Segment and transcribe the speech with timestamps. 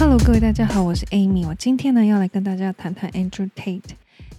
[0.00, 1.46] Hello，各位大家好，我是 Amy。
[1.46, 3.82] 我今天呢要来跟大家谈谈 Andrew Tate。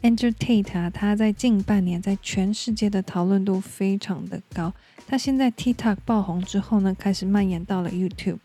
[0.01, 4.73] Andrew Tate 啊，他在近半年在全世界的讨论度非常的高。
[5.05, 8.39] 他现在 TikTok 爆红之后呢，开始蔓延到了 YouTube，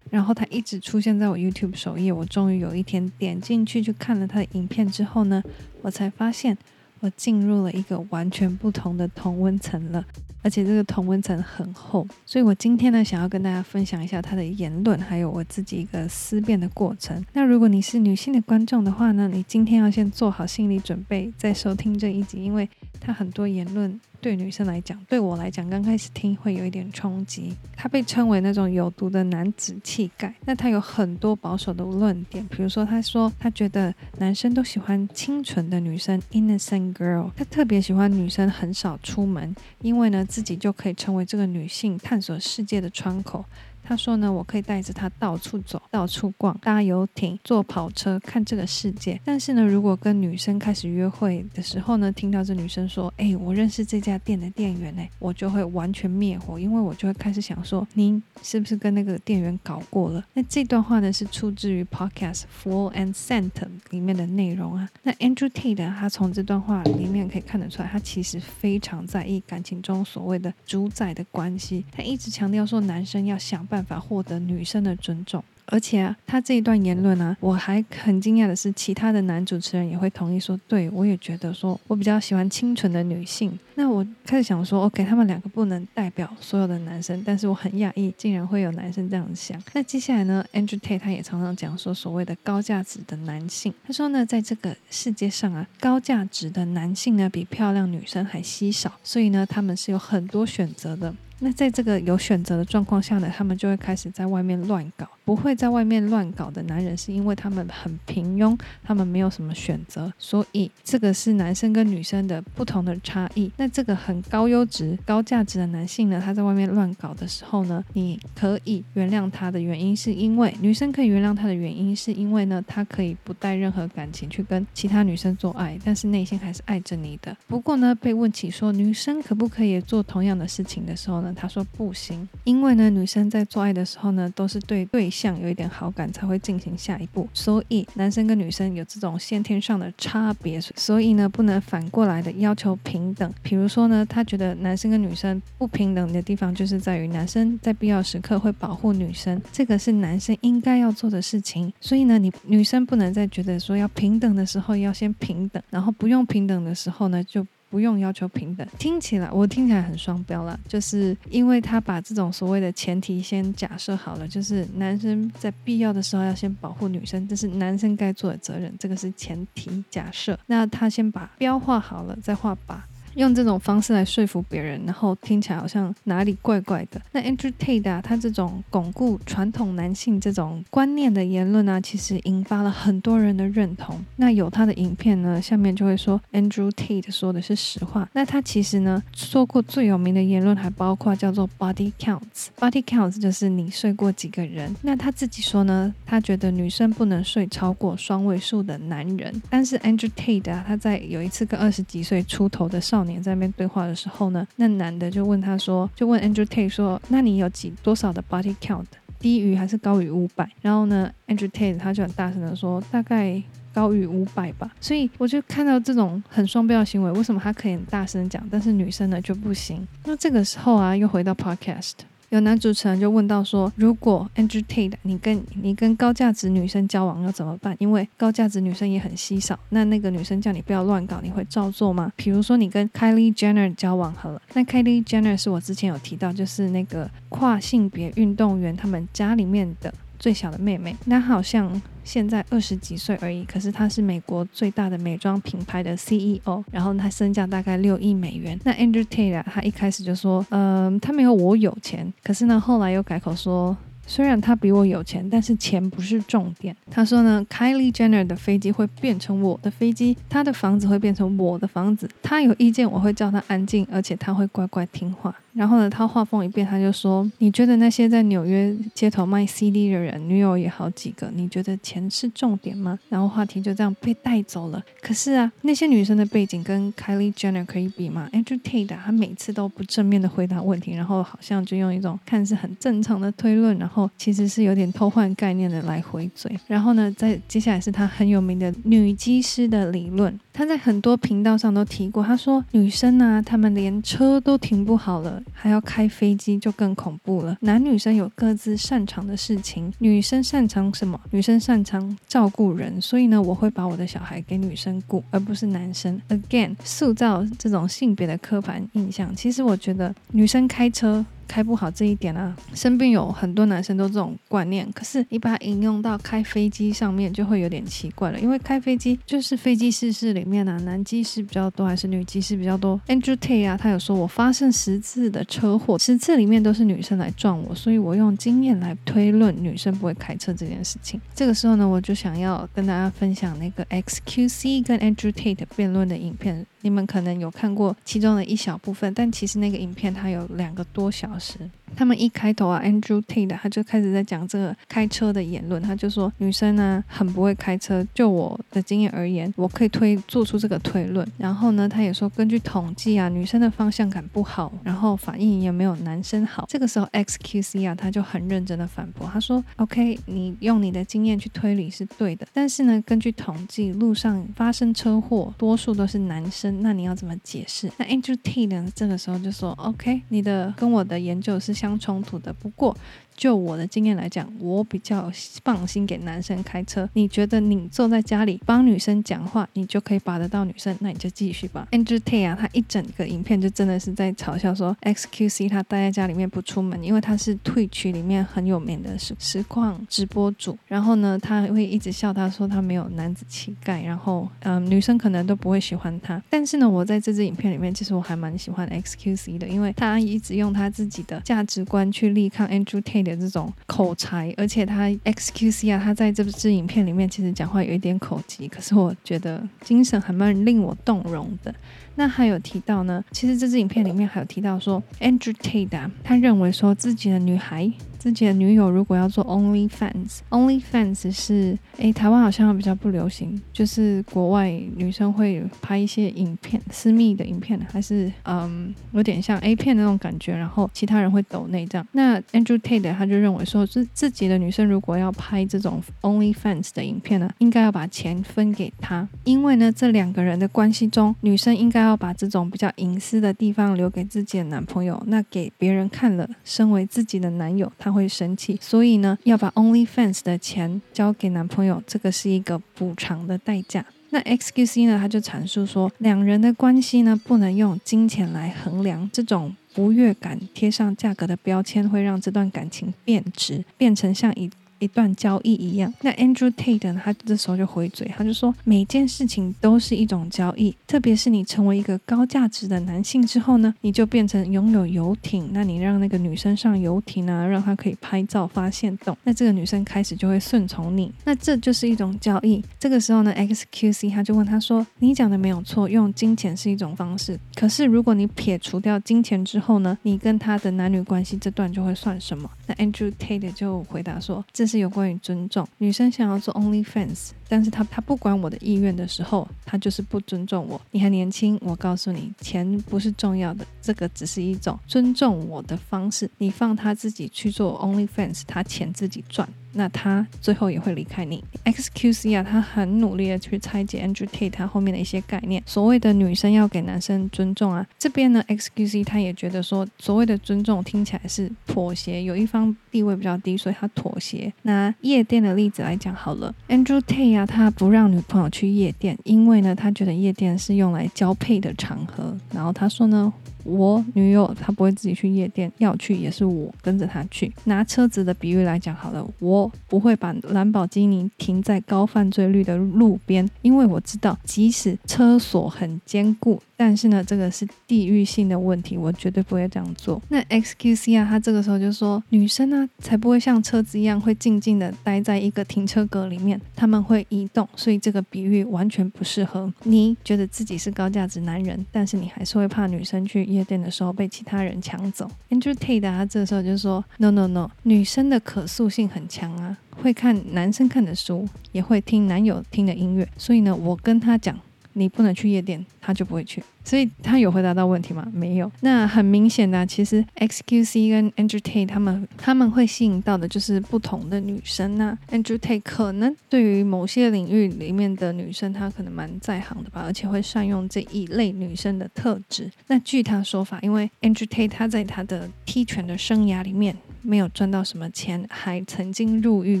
[0.10, 2.12] 然后他一直出现在我 YouTube 首页。
[2.12, 5.40] 我终于有一天点进去去看了他的影片之后呢，
[5.82, 6.58] 我才发现
[6.98, 10.04] 我进入了一个完全不同的同温层了。
[10.42, 17.24] 而且这个同温层很厚，所以我今天呢，想要跟大家分享一下他的言论，还有我自己一个思辨的过程。
[17.32, 22.68] 那如果你是女性的观众的话呢，你今天要先做好心理准备，再收听这一集，因为
[23.00, 24.00] 他很多言论。
[24.22, 27.56] 对女生来讲，对我来讲，刚开始听会有一点冲击。
[27.76, 30.32] 他被称为那种有毒的男子气概。
[30.46, 37.32] 那他有很多保守的论点，比如说，他说他觉得男生都喜欢清纯的女生 （innocent girl）。
[37.36, 43.44] 他特别喜欢女生很少出门，因为呢，自己就可以成为这个女性探索世界的窗口。
[43.82, 49.20] 他说呢，我可以带着他到处走，到处逛，搭游艇，坐跑车，看这个世界。
[49.24, 63.50] 但是呢，如果跟女生开始约会的时候呢，听到这女生说：“哎，我认识这家店的店员呢，我就会完全灭火，因为我就会开始想说，您是不是跟那个店员搞过了？”那这段话呢，是出自于 Podcast Flow and Scent
[63.90, 64.88] 里面的内容啊。
[65.02, 71.84] 那 Andrew Tate 他从这段话里面可以看得出来，他其实非常在意感情中所谓的主宰的关系。
[71.90, 73.66] 他一直强调说，男生要想。
[73.72, 83.58] 办法获得女生的尊重，而且啊，他这一段言论啊，我还很惊讶的是，其他的男主持人也会同意说，对，我也觉得说，我比较喜欢清纯的女性。
[83.74, 89.58] 那我开始想说，OK，他们两个不能代表所有的男生，但是我很讶异，竟然会有男生这样想。
[89.72, 101.14] 那接下来呢，Andrew Tate 他也常常讲说，所谓的高价值的男性，他说呢，在这个世界上啊，高价值的男性呢，比漂亮女生还稀少，所以呢，他们是有很多选择的。
[101.44, 105.08] 那在这个有选择的状况下呢，他们就会开始在外面乱搞。
[105.24, 110.12] 不会在外面乱搞的男人，是因为他们很平庸，他们没有什么选择。
[110.18, 113.50] 所以这个是男生跟女生的不同的差异。
[113.56, 127.36] 那这个很高优质、高价值的男性呢，他在外面乱搞的时候呢，你可以原谅他的原因，是因为女生可以原谅他的原因，是因为呢，他可以不带任何感情去跟其他女生做爱，但是内心还是爱着你的。
[127.46, 143.30] 不过呢，被问起说女生可不可以做同样的事情的时候呢，他说不行，因为呢，女生在做爱的时候呢，都是对对象有一点好感才会进行下一步，所以男生跟女生有这种先天上的差别，所以呢，不能反过来的要求平等。
[143.42, 151.70] 比如说呢，他觉得男生跟女生不平等的地方，就是在于男生在必要时刻会保护女生，这个是男生应该要做的事情。
[151.80, 157.46] 所以呢，你女生不能再觉得说要平等的时候要先平等，然后不用平等的时候呢就。
[157.72, 170.38] 不用要求平等，听起来我听起来很双标了，就是因为他把这种所谓的前提先假设好了，就是男生在必要的时候要先保护女生，这是男生该做的责任，这个是前提假设。
[170.44, 172.76] 那他先把标画好了，再画靶。
[173.14, 177.00] 用这种方式来说服别人，然后听起来好像哪里怪怪的。
[177.12, 184.02] 那 Andrew Tate 啊，他这种巩固传统男性这种观念的言论啊，其实引发了很多人的认同。
[184.16, 188.08] 那有他的影片呢，下面就会说 Andrew Tate 说的是实话。
[188.12, 192.48] 那他其实呢说过最有名的言论还包括叫做 Body Counts。
[192.58, 194.74] Body Counts 就是你睡过几个人。
[194.82, 199.42] 那他自己说呢，他觉得女生不能睡超过双位数的男人。
[199.50, 208.86] 但是 Andrew Tate 啊，他在有一次跟二十几岁出头的少年在那边对话的时候呢，那男的就问他说，就问 Andrew Tate 说，那你有几多少的 body count，
[209.18, 210.48] 低于还是高于五百？
[210.60, 213.42] 然后呢，Andrew Tate 他就很大声的说，大概
[213.72, 214.70] 高于五百吧。
[214.80, 219.86] 所以我就看到这种很双标的行为，为什么他可以很大声讲，但是女生呢就不行？
[220.04, 221.92] 那这个时候啊，又回到 podcast。
[222.32, 227.76] 有男主持人就问到说：“如果 Andrew Tate 你跟你跟高价值女生交往要怎么办？
[227.78, 229.58] 因为高价值女生也很稀少。
[229.68, 232.10] 那那个女生叫你不要乱搞，你会照做吗？
[232.16, 248.58] 比如说你跟 Kylie Jenner 交往好了，那 Kylie Jenner 是我之前有提到，就是那个跨性别运动员他们家里面的。”最小的妹妹，那好像现在二十几岁而已，可是他是美国最大的美妆品牌的 CEO，然后他身价大概六亿美元。
[248.64, 253.76] 那 Andrew Taylor，他一开始就说，嗯、他没有我有钱，可是呢，后来又改口说，
[254.06, 256.76] 虽然他比我有钱，但是钱不是重点。
[256.90, 265.34] 他说呢，Kylie Jenner 的飞机会变成我的飞机，他的房子会变成我的房子，他有意见我会叫他安静，而且他会乖乖听话。
[265.54, 274.82] 然后呢，他话锋一变，他就说：“你觉得那些在纽约街头卖 CD 的人，女友也好几个，你觉得钱是重点吗？”然后话题就这样被带走了。
[275.00, 286.50] 可是啊，那些女生的背景跟 Kylie Jenner 可以比吗？Andrew Tate 他每次都不正面的回答问题，然后好像就用一种看似很正常的推论，然后其实是有点偷换概念的来回嘴。
[286.66, 290.38] 然后呢，在接下来是他很有名的女机师的理论。
[290.54, 297.56] 他在很多频道上都提过，他说女生啊，她们连车都停不好了，还要开飞机就更恐怖了。
[297.60, 301.20] 男女生有各自擅长的事情，女生擅长什么？
[301.30, 306.20] 女生擅长照顾人，所以呢，我会把我的小孩给女生顾，而不是男生。
[306.28, 309.34] Again，塑造这种性别的刻板印象。
[309.34, 311.24] 其实我觉得女生开车。
[311.46, 318.40] 开不好这一点啊，身边有很多男生都这种观念，可是你把它应用到开飞机上面，就会有点奇怪了。
[318.40, 331.20] 因为开飞机就是飞机失事里面啊，男机师比较多还是女机师比较多？Andrew Tate 啊，他有说我发生十次的车祸，十次里面都是女生来撞我，所以我用经验来推论女生不会开车这件事情。
[331.34, 336.66] 这个时候呢，我就想要跟大家分享那个 XQC 跟 Andrew Tate 辩论的影片。
[336.82, 341.58] 你们可能有看过其中的一小部分，但其实那个影片它有两个多小时。
[341.96, 348.06] 他们一开头啊，Andrew Tate 他就开始在讲这个开车的言论，他就说女生呢很不会开车。
[348.14, 351.26] 就我的经验而言，我可以推做出这个推论。
[351.36, 356.64] 然后呢，他也说根据统计啊，女生的方向感不好，然后反应也没有男生好。
[356.68, 372.96] 这个时候 XQC 啊，他就很认真的反驳，他说：“OK，你用你的经验去推理是对的，但是呢，根据统计，路上发生车祸多数都是男生，那你要怎么解释？”那 Andrew Tate 呢，这个时候就说：“OK，你的跟我的研究是。”相冲突的，不过。
[373.34, 375.32] 就我的经验来讲，我比较
[375.64, 377.08] 放心给男生开车。
[377.14, 381.88] 你觉得你坐在家里帮女生讲话，你就可以把得到女生，那你就继续吧。
[381.92, 390.78] Andrew t a y 啊，他一整个影片就真的是在嘲笑说，XQC 他待在家里面不出门，因为他是退区里面很有名的实实况直播主。
[390.86, 396.40] 然后呢，他会一直笑他说他没有男子气概，然后嗯，女生可能都不会喜欢他。
[396.50, 403.22] 但是呢，我在这支影片里面，其实我还蛮喜欢 XQC 的，因为他一直用他自己的价值直观去力抗 Andrew Tate。
[403.22, 411.72] 的这种口才，而且他 XQC 啊，他在这支影片里面其实讲话有一点口急，可是我觉得精神还蛮令我动容的。
[412.14, 417.90] 那还有提到呢，其实这支影片里面还有提到说，Andrew Tate，他认为说自己的女孩。
[418.22, 432.06] 自己的女友如果要做 OnlyFans，OnlyFans 是诶，台湾好像比较不流行，就是国外女生会拍一些影片，私密的影片，还是嗯有点像 A 片那种感觉，然后其他人会抖内这样。
[432.12, 448.12] 那 Andrew Tate 他就认为说，自自己的女生如果要拍这种 OnlyFans 的影片呢，应该要把钱分给他，因为呢这两个人的关系中，女生应该要把这种比较隐私的地方留给自己的男朋友，那给别人看了，身为自己的男友，他。
[448.12, 454.04] 会生气，所以呢，要把 OnlyFans 的钱交给男朋友，这个是一个补偿的代价。
[454.28, 464.70] 那 XQC 呢，他就阐述说，两人的关系呢，不能用金钱来衡量，这种不悦感贴上价格的标签，会让这段感情变质，变成像一。
[465.02, 482.82] 一段交易一样，那 Andrew Tate 呢他这时候就回嘴，他就说每件事情都是一种交易，特别是你成为一个高价值的男性之后呢，你就变成拥有游艇，那你让那个女生上游艇啊，让她可以拍照发限动，那这个女生开始就会顺从你，那这就是一种交易。
[483.00, 492.70] 这个时候呢，XQC 他就问他说，你讲的没有错，用金钱是一种方式，可是如果你撇除掉金钱之后呢，你跟他的男女关系这段就会算什么？
[492.98, 495.86] Andrew Tate 就回答说，这是有关于尊重。
[495.98, 501.00] 女生想要做 OnlyFans，但是她她不管我的意愿的时候，她就是不尊重我。
[501.10, 506.50] 你还年轻，我告诉你，钱不是重要的，这个只是一种尊重我的方式。
[506.58, 509.68] 你放她自己去做 OnlyFans，她钱自己赚。
[509.92, 511.62] 那他最后也会离开你。
[511.84, 515.82] XQC 啊，他很努力的去拆解 Andrew Tate 他后面的一些概念。
[515.86, 524.72] 所谓的女生要给男生尊重啊，这边呢，XQC 他也觉得说，所谓的尊重听起来是妥协，有一方地位比较低，所以他妥协。
[524.82, 532.56] 拿夜店的例子来讲好了，Andrew Tate 啊，他不让女朋友去夜店，因为呢，他觉得夜店是用来交配的场合。
[532.72, 533.52] 然后他说呢。
[533.84, 537.72] 我女友她不会自己去夜店，要去也是我跟着她去。
[537.84, 546.80] 拿车子的比喻来讲好了，我不会把兰博基尼停在高犯罪率的路边，因为我知道即使车锁很坚固。
[547.04, 550.40] 但是呢，这个是地域性的问题，我绝对不会这样做。
[550.50, 559.92] 那 XQC 啊，他这个时候就说，女生呢才不会像车子一样会静静的待在一个停车格里面，他们会移动，所以这个比喻完全不适合。
[560.04, 565.50] 你觉得自己是高价值男人，但是你还是会怕女生去夜店的时候被其他人抢走。
[565.70, 574.78] Andrew Tate 啊，他这个时候就说，No No No，女生的可塑性很强啊，会看男生看的书，也会听男友听的音乐，所以呢，我跟他讲。
[575.14, 576.82] 你不能去夜店，他就不会去。
[577.04, 578.46] 所以他有回答到问题吗？
[578.52, 578.90] 没有。
[579.00, 585.16] 那很明显的，其实 XQC 跟 Andrew Tate 他们他们会吸引到的就是不同的女生。
[585.16, 592.90] 那 Andrew Tate 可能对于某些领域里面的女生，他可能蛮在行的吧，而且会善用这一类女生的特质。
[593.08, 597.16] 那据他说法，因为 Andrew Tate 他在他的踢拳的生涯里面。
[597.44, 600.00] 没有赚到什么钱，还曾经入狱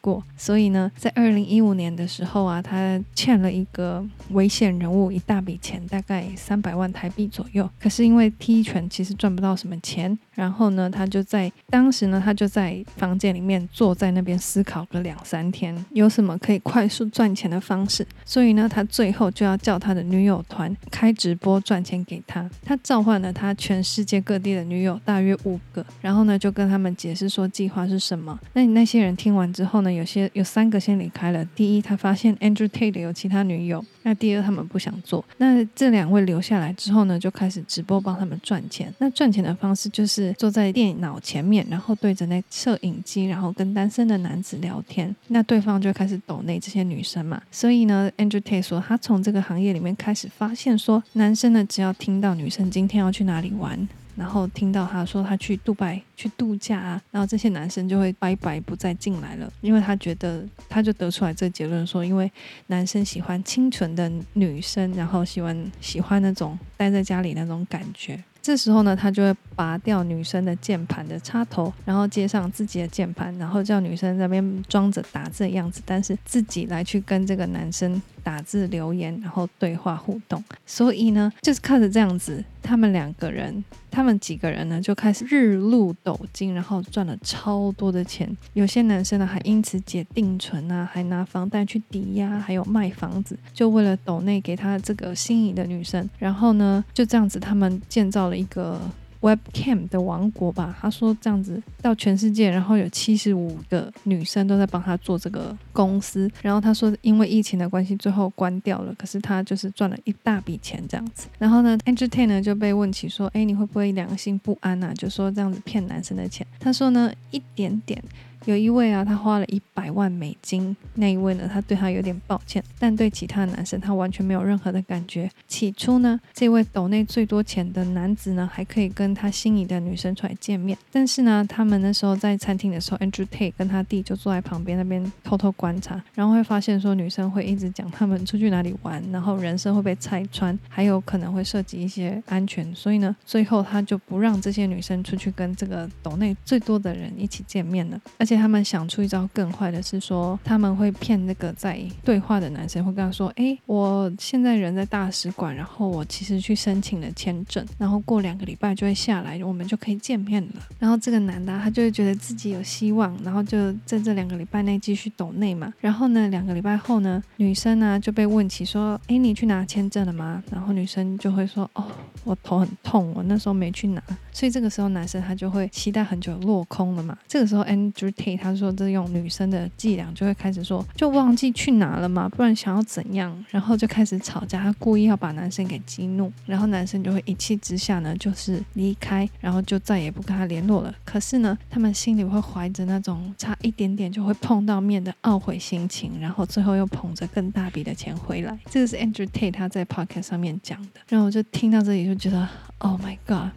[0.00, 7.68] 过，所以呢，在二零一五年的时候啊，他欠了一个危险人物一大笔钱，大概三百万台币左右。
[7.80, 18.06] 可是因为踢拳其实赚不到什么钱，然后呢，他就在当时呢，他就在房间里面坐在那边思考个两三天，有什么可以快速赚钱的方式。
[18.24, 22.48] 所以呢，他最后就要叫他的女友团开直播赚钱给他。
[22.64, 27.24] 他召唤了他全世界各地的女友，大约五个，然后呢，就跟他们解释。
[27.34, 28.38] 说计划是什么？
[28.52, 29.92] 那你那些人听完之后呢？
[29.92, 31.44] 有些有三个先离开了。
[31.56, 33.84] 第一，他发现 Andrew Tate 有其他女友。
[34.04, 35.24] 那第二，他们不想做。
[35.38, 38.94] 那这两位留下来之后呢，就开始直播帮他们赚钱。
[38.98, 45.14] 那赚钱的方式就是坐在电脑前面，然后对着那摄影机，然后跟单身的男子聊天。
[45.28, 47.40] 那对方就开始抖内这些女生嘛。
[47.50, 53.88] 所以呢，Andrew Tate 说，他从这个行业里面开始发现说，男生呢，只要听到女生今天要去哪里玩。
[54.16, 62.30] 然后听到他说他去杜拜去度假啊，然后这些男生就会拜拜不再进来了，因为他觉得他就得出来这个结论说，因为
[62.68, 68.22] 男生喜欢清纯的女生，然后喜欢喜欢那种待在家里那种感觉。
[68.44, 80.44] 这时候呢，他就会拔掉女生的键盘的插头，然后接上自己的键盘，然后叫女生在那边装着打字的样子，但是自己来去跟这个男生打字留言，然后对话互动。
[80.66, 88.36] 所以呢，就是靠着这样子，他们两个人，他们几个人呢，就开始日入斗金，然后赚了超多的钱。
[88.52, 96.06] 有些男生呢，还因此解定存啊，还拿房贷去抵押，还有卖房子，就为了斗内给他这个心仪的女生。
[96.18, 98.34] 然后呢，就这样子，他们建造了。
[98.34, 98.80] 一个
[99.24, 111.26] Webcam 的王国吧，他说这样子到全世界，然后有七十五个女生都在帮他做这个公司，然后他说因为疫情的关系，最后关掉了，可是他就是赚了一大笔钱这样子。
[111.38, 114.92] 然后呢，Entertain 呢就被问起说，哎，你会不会良心不安啊？
[114.92, 118.02] 就说这样子骗男生的钱，他说呢，一点点。
[118.46, 120.76] 有一位啊，他花了一百万美金。
[120.94, 125.30] 那一位呢，他对他有点抱歉，但对其他男生他完全没有任何的感觉。
[125.48, 130.76] 起初呢，这位斗内最多钱的男子呢，还可以跟他心仪的女生出来见面。
[130.92, 142.74] 但是呢，他们那时候在餐厅的时候，Andrew Tate 跟他弟就坐在旁边那边偷偷观察，然后会发现说女生会一直讲他们出去哪里玩，然后人生会被拆穿，还有可能会涉及一些安全。
[142.74, 148.33] 所以呢，最后他就不让这些女生出去跟这个斗内最多的人一起见面了，而且。
[148.36, 165.72] 他们想出一招更坏的是说，他们会骗那个在对话的男生，会跟他说：“哎，我现在人在大使馆，然后我其实去申请了签证，然后过两个礼拜就会下来，我们就可以见面了。”然后这个男的他就会觉得自己有希望，然后就在这两个礼拜内继续抖内嘛。
[165.80, 171.84] 然后呢，两个礼拜后呢，女生呢就被问起说：“哎，你去拿签证了吗？”然后女生就会说：“哦，
[172.24, 177.16] 我头很痛，我那时候没去拿。”所以这个时候男生他就会期待很久落空了嘛。
[177.28, 183.44] 这个时候 Andrew T，他说这用女生的伎俩就会开始说，就忘记去拿了嘛，不然想要怎样？
[183.50, 190.94] 然后就开始吵架，他故意要把男生给激怒，然后男生就会一气之下呢，就是离开，然后就再也不跟他联络了。
[191.04, 198.58] 可是呢，他们心里会怀着那种差一点点就会碰到面的懊悔心情，然后最后又捧着更大笔的钱回来。
[198.70, 203.50] 这个是 Andrew Tate 他在 Podcast 上面讲的，然后我就听到这里就觉得，Oh my God！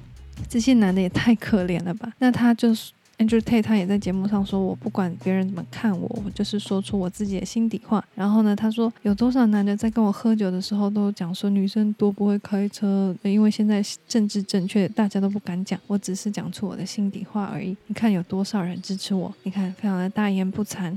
[0.47, 2.13] 这些男的也太可怜了吧？
[2.19, 2.69] 那他就
[3.17, 17.75] Andrew Tate，他也在节目上说：“我不管别人怎么看我，我就是说出我自己的心底话。”然后呢，他说有多少男的在跟我喝酒的时候都讲说女生多不会开车，因为现在政治正确，大家都不敢讲，我只是讲出我的心底话而已。
[17.87, 19.33] 你看有多少人支持我？
[19.41, 20.95] 你看非常的大言不惭。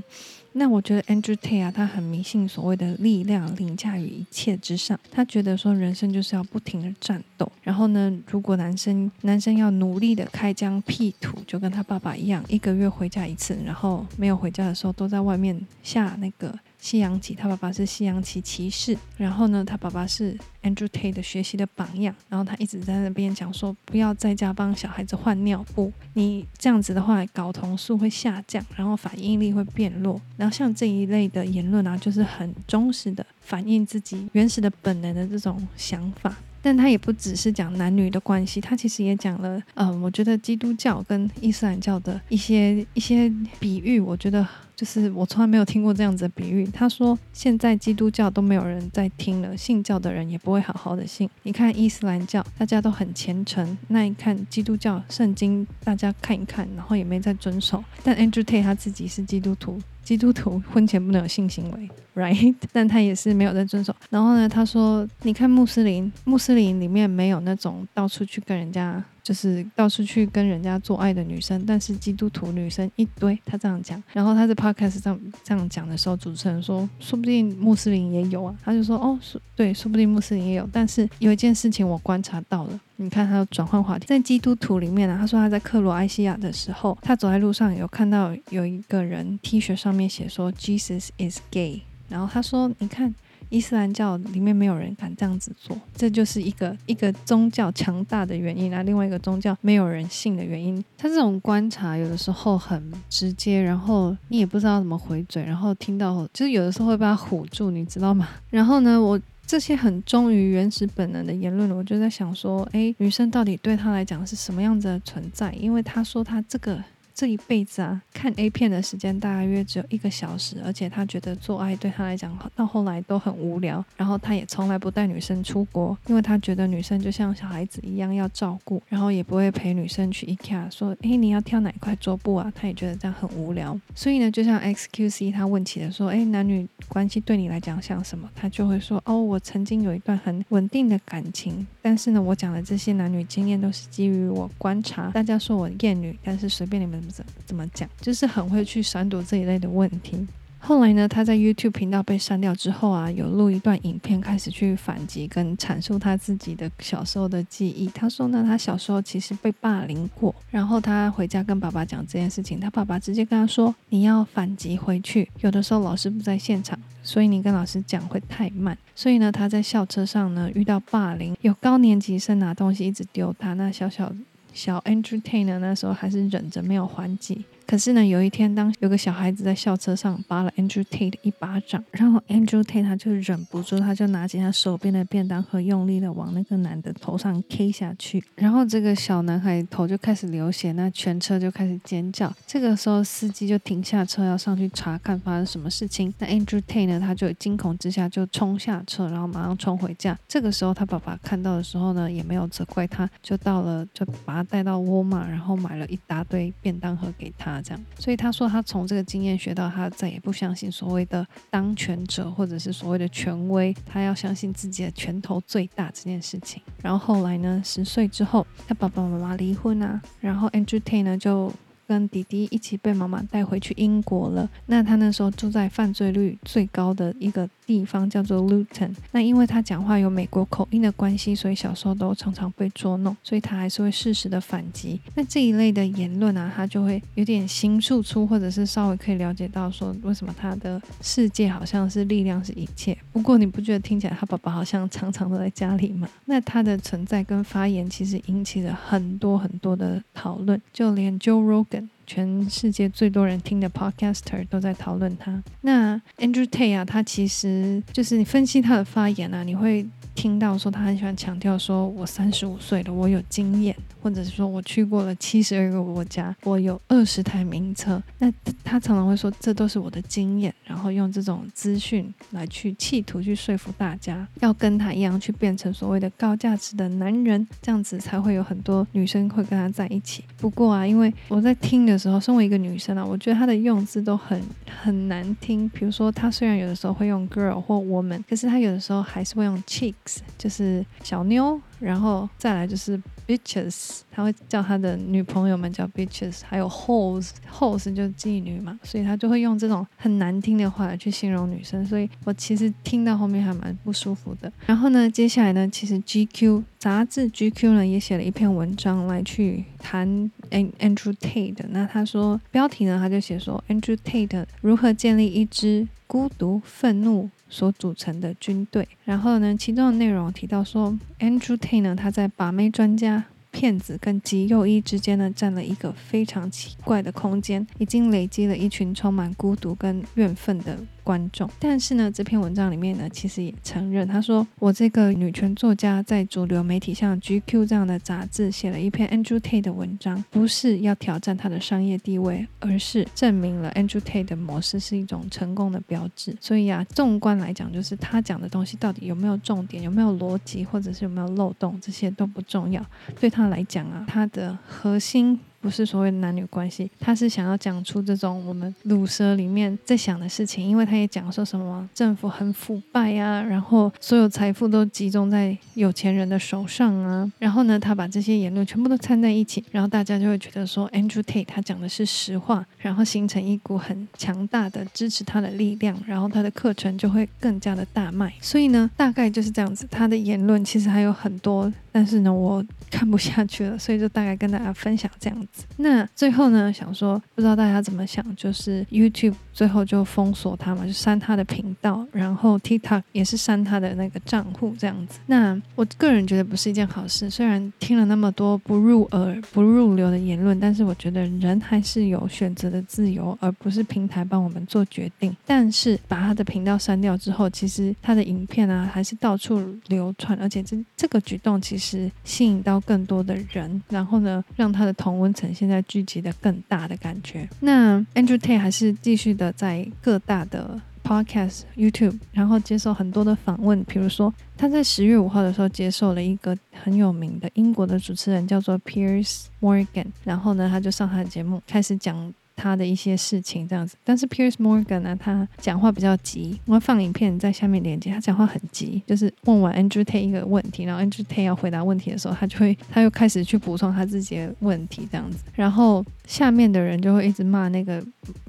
[0.53, 4.99] 那我觉得 Andrew Tate 啊，他很迷信所谓的力量凌驾于一切之上。
[5.09, 7.49] 他觉得说人生就是要不停的战斗。
[7.61, 16.53] 然后呢，如果男生男生要努力的开疆辟土，就跟他爸爸爸一样，一个月回家一次，然后没有回家的时候都在外面下那个。
[16.81, 36.35] 西洋棋，他爸爸是西洋棋骑士，然后呢，他爸爸是 Andrew Tate 的学习的榜样，然后他一直在那边讲说，不要在家帮小孩子换尿布，你这样子的话，睾酮素会下降，然后反应力会变弱，然后像这一类的言论啊，就是很忠实的反映自己原始的本能的这种想法。
[36.63, 44.47] 但他也不只是讲男女的关系，他其实也讲了，嗯，我觉得基督教跟伊斯兰教的一些一些比喻，我觉得
[44.81, 46.65] 就是我从来没有听过这样子的比喻。
[46.65, 51.29] 他说现在基督教都没有人在听了，信教的人也不会好好的信。
[51.43, 57.83] 你看伊斯兰教，大家都很虔诚，那你看基督教圣经，大家看一看，然后也没在遵守。
[58.01, 59.79] 但 Andrew Tate 他自己是基督徒。
[60.03, 62.55] 基督徒婚前不能有性行为，right？
[62.73, 63.95] 但他也是没有在遵守。
[64.09, 74.01] 然后呢，他说：“你看穆斯林，穆斯林里面没有那种到处去跟人家，就是到处去跟人家做爱的女生，但是基督徒女生一堆。”他这样讲。
[74.13, 80.67] 然后他在 podcast 上这样讲的时候，主持人说：“说不定穆斯林也有啊。”他就说：“哦，说对，说不定穆斯林也有。
[80.71, 93.11] 但是有一件事情我观察到了。”你看，他转换话题，在基督徒里面呢，他说他在克罗埃西亚的时候，他走在路上有看到有一个人 T 恤上面写说 Jesus is gay，然后他说，你看
[93.51, 100.83] 伊斯兰教里面没有人敢这样子做，这就是一个一个宗教强大的原因啊，另外一个宗教没有人信的原因。
[100.97, 108.27] 他这种观察有的时候很直接，然后你也不知道怎么回嘴，然后听到就是有的时候会被他唬住，你知道吗？
[108.49, 109.19] 然后呢，我。
[109.47, 115.51] 这些很忠于原始本能的言论，我就在想说，诶，女生到底对他来讲是什么样子的存在？
[115.51, 116.81] 因为他说他这个。
[117.13, 123.83] 这一辈子啊，看 A 片的时间大约只有一个小时，而且他觉得做爱对他来讲到后来都很无聊。
[123.97, 132.51] 然后他也从来不带女生出国，因为他觉得女生就像小孩子一样要照顾，然后也不会陪女生去 IKEA 说，诶，你要挑哪块桌布啊？
[132.55, 133.79] 他也觉得这样很无聊。
[133.93, 138.29] 所以呢，就像 XQC 他问起的说，诶，男女关系对你来讲像什么？
[138.33, 145.09] 他就会说，哦，我曾经有一段很稳定的感情，但是呢，我讲的这些男女经验都是基于我观察。
[145.09, 147.01] 大家说我厌女，但是随便你们。
[147.45, 147.87] 怎么讲？
[147.99, 150.25] 就是很会去闪躲这一类的问题。
[150.63, 157.87] 后来呢，他在 YouTube 频道被删掉之后啊，有录一段影片，开始去反击跟阐述他自己的小时候的记忆。
[157.87, 165.27] 他说呢，他小时候其实被霸凌过，然后他回家跟爸爸讲这件事情，他爸爸直接跟他说：“你要反击回去。
[165.39, 174.13] 有的时候老师不在现场，所以你跟老师讲会太慢。”所以呢，他在校车上呢遇到霸凌，有高年级生拿东西一直丢他，那小小。
[174.53, 177.45] 小 entertainer，那时候还是忍着没有还击。
[177.71, 192.35] 可是呢，有一天，当有个小孩子在校车上扒了 Andrew Tate 一巴掌，然后 Andrew Tate 他就忍不住，他就拿起他手边的便当盒，用力的往那个男的头上 K 下去，然后这个小男孩头就开始流血，那全车就开始尖叫。
[192.45, 196.13] 这个时候，司机就停下车要上去查看发生什么事情。
[196.19, 200.19] 那 Andrew Tate 呢，他就惊恐之下就冲下车，然后马上冲回家。
[200.27, 207.60] 这个时候，他爸爸看到的时候呢，也没有责怪他，就到了，就把他带到沃尔玛，然后买了一大堆便当盒给他。
[207.61, 216.61] 这样，所以他说他从这个经验学到，他再也不相信所谓的当权者或者是所谓的权威，他要相信自己的拳头最大这件事情。
[216.81, 221.51] 然后后来呢，十岁之后，他爸爸妈妈离婚啊，然后 Andrew Tate 呢就。
[221.91, 224.49] 跟弟弟一起被妈妈带回去英国了。
[224.67, 228.95] 那他那时候住在犯罪率最高的一个地方，叫做 Luton。
[229.11, 235.01] 那因为他讲话有美国口音的关系，所以小时候都常常被捉弄，所以他还是会适时的反击。
[235.15, 242.97] 那这一类的言论啊，他就会有点形塑出，或者是稍微可以了解到说，为什么他的世界好像是力量是一切。
[243.11, 246.07] 不过你不觉得听起来他爸爸好像常常都在家里吗？
[246.23, 251.80] 那他的存在跟发言其实引起了很多很多的讨论，就连 Joe Rogan。
[252.13, 255.41] 全世界最多人听的 Podcaster 都在讨论他。
[255.61, 259.85] 那 Andrew Tate 啊，他其实就是你分析他的发言啊，你会。
[260.13, 268.01] 听到说他很喜欢强调说，我三十五岁了，我有经验，或者是说我去过了七十二个国家，我有二十台名车。
[268.19, 268.31] 那
[268.63, 280.23] 他常常会说，这都是我的经验，然后用这种资讯来去企图去说服大家，要跟他一样去变成所谓的高价值的男人，这样子才会有很多女生会跟他在一起。
[280.37, 284.41] 不过啊，因为我在听的时候，身为一个女生啊，我觉得他的用字都很
[284.83, 285.67] 很难听。
[285.69, 289.93] 比如说，他虽然有的时候会用 girl 或 woman，可是他有的时候还是会用 chick。
[290.37, 304.51] 就是小妞，然后再来就是 bitches，他会叫他的女朋友们叫 bitches，还有 hoes，hoes 就是妓女嘛，所以他就会用这种很难听的话来去形容女生，所以我其实听到后面还蛮不舒服的。
[304.65, 310.07] 然后呢，接下来呢，其实 GQ 杂志 GQ 呢也写了一篇文章来去谈
[310.49, 330.79] Andrew Tate，那他说标题呢他就写说 Andrew Tate 如何建立一支孤独愤怒所组成的军队，然后呢，其中的内容提到说，Andrew Tate 呢，他在把妹专家、骗子跟极右翼之间呢，占了一个非常奇怪的空间，已经累积了一群充满孤独跟怨愤的。
[331.03, 346.35] 观众，但是呢，这篇文章里面呢，其实也承认，他说我这个女权作家在主流媒体像 GQ 这样的杂志写了一篇 Andrew Tate 的文章，不是要挑战他的商业地位，而是证明了 Andrew Tate 的模式是一种成功的标志。
[346.39, 352.85] 所以啊，纵观来讲，就是他讲的东西到底有没有重点，有没有逻辑，或者是有没有漏洞，这些都不重要。
[353.19, 355.39] 对他来讲啊，他的核心。
[355.61, 381.71] 不是所谓的男女关系，他是想要讲出这种我们鲁蛇里面在想的事情，因为他也讲说什么政府很腐败啊，然后所有财富都集中在有钱人的手上啊，然后呢，他把这些言论全部都掺在一起，然后大家就会觉得说 Andrew Tate 他讲的是实话，然后形成一股很强大的支持他的力量，然后他的课程就会更加的大卖，所以呢，大概就是这样子，他的言论其实还有很多。
[381.91, 385.65] 但是呢，我看不下去了，所以就大概跟大家分享这样子。
[385.77, 395.19] 那最后呢，想说不知道大家怎么想，就是 YouTube 最后就封锁他嘛，就删他的频道，然后 TikTok 也是删他的那个账户这样子。
[395.25, 397.29] 那我个人觉得不是一件好事。
[397.29, 405.35] 虽然听了那么多不入耳、不入流的言论，但是我觉得人还是有选择的自由，而不是平台帮我们做决定。
[405.45, 411.80] 但是把他的频道删掉之后，其实他的影片啊还是到处流传，而且这这个举动其实。
[411.81, 417.49] 是吸引到更多的人，然后呢，让他的同温层现在聚集的更大的感觉。
[417.59, 423.83] 那 Andrew Tate 还是继续的在各大的 Podcast、YouTube，然后接受很多的访问。
[423.85, 432.33] 比如说，他在十月五号的时候接受了一个很有名的英国的主持人，叫做 Piers Morgan，然后呢，他就上他的节目开始讲。
[432.61, 436.59] 他的一些事情这样子，但是 Piers Morgan 呢，他讲话比较急。
[436.67, 447.99] 我会放影片在下面连接，他讲话很急，就是问完 Andrew Tate 一个问题，然后 Andrew Tate 要回答问题的时候，他就会他又开始去补充他自己的问题这样子，然后下面的人就会一直骂那个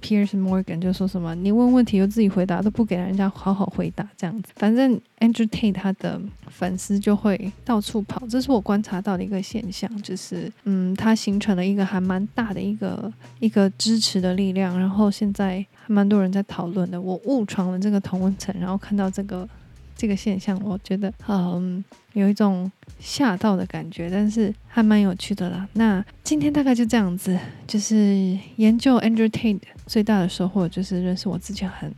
[0.03, 6.21] Piers Morgan，就说什么你问问题又自己回答都不给人家好好回答这样子，反正 Andrew Tate 他的
[6.53, 17.01] 粉丝就会到处跑，这是我观察到的一个现象，就是嗯，它形成了一个还蛮大的一个一个支持的力量，然后现在还蛮多人在讨论的。
[17.01, 19.49] 我误闯了这个同温层，然后看到这个
[19.97, 25.67] 这个现象，我觉得嗯有一种吓到的感觉，但是还蛮有趣的啦。
[25.73, 27.37] 那今天大概就这样子，
[27.67, 31.93] 就是研究 Andrew Tate 最大的收获就是认识我之前很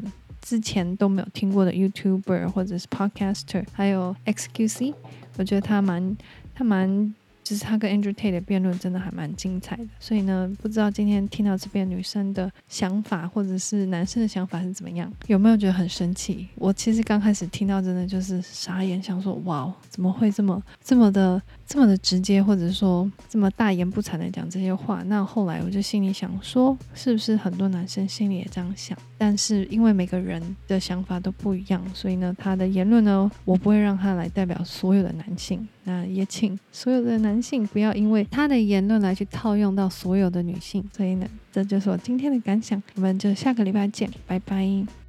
[0.45, 4.95] 之前都没有听过的 YouTuber 或者是 Podcaster，还有 XQC，
[5.39, 6.17] 我觉得他蛮
[6.55, 7.15] 他蛮。
[7.45, 16.49] 就是他跟 Andrew Tate 的辩论真的还蛮精彩的，所以呢，不知道今天听到这边女生的想法，或者是男生的想法是怎么样，有没有觉得很生气？
[16.55, 25.03] 我其实刚开始听到真的就是傻眼，想说哇，怎么会这么这么的这么的直接，或者说这么大言不惭的讲这些话？
[25.05, 28.97] 那后来我就心里想说，是不是很多男生心里也这样想？
[29.17, 35.67] 但是因为每个人的想法都不一样，所以呢，他的言论呢，我不会让他来代表所有的男性。
[35.85, 40.83] 那也请所有的男性不要因为他的言论来去套用到所有的女性。
[40.97, 42.83] 所以呢，这就是我今天的感想。
[42.95, 45.04] 我们就下个礼拜见，拜拜。